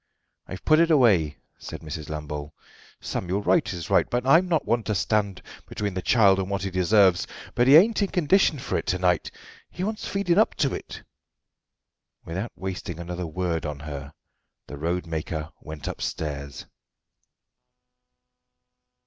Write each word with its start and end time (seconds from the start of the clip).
"I've 0.47 0.65
put 0.65 0.79
it 0.79 0.89
away," 0.89 1.37
said 1.59 1.81
Mrs. 1.81 2.09
Lambole. 2.09 2.55
"Samuel, 3.01 3.43
right 3.43 3.71
is 3.71 3.91
right, 3.91 4.07
and 4.11 4.27
I'm 4.27 4.47
not 4.49 4.65
one 4.65 4.81
to 4.85 4.95
stand 4.95 5.43
between 5.67 5.93
the 5.93 6.01
child 6.01 6.39
and 6.39 6.49
what 6.49 6.63
he 6.63 6.71
deserves, 6.71 7.27
but 7.53 7.67
he 7.67 7.75
ain't 7.75 8.01
in 8.01 8.07
condition 8.07 8.57
for 8.57 8.79
it 8.79 8.87
to 8.87 8.97
night. 8.97 9.29
He 9.69 9.83
wants 9.83 10.07
feeding 10.07 10.39
up 10.39 10.55
to 10.55 10.73
it." 10.73 11.03
Without 12.25 12.51
wasting 12.55 12.97
another 12.99 13.27
word 13.27 13.63
on 13.63 13.77
her 13.81 14.11
the 14.65 14.75
roadmaker 14.79 15.51
went 15.61 15.87
upstairs. 15.87 16.65